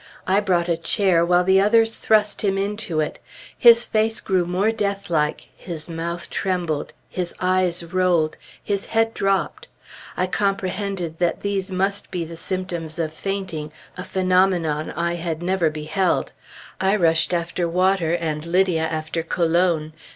[0.25, 3.19] I brought a chair, while the others thrust him into it.
[3.55, 9.67] His face grew more deathlike, his mouth trembled, his eyes rolled, his head dropped.
[10.17, 16.31] I comprehended that these must be symptoms of fainting, a phenomenon I had never beheld.
[16.79, 19.93] I rushed after water, and Lydia after cologne.